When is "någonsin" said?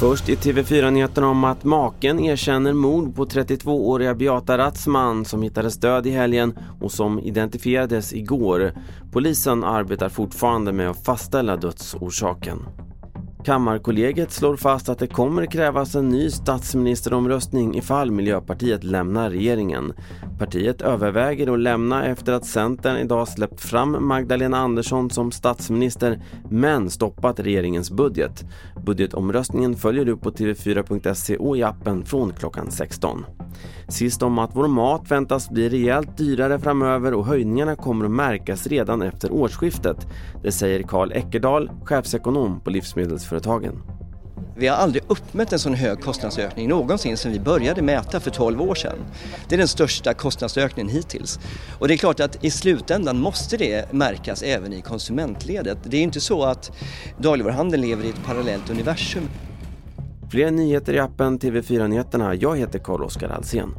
46.68-47.16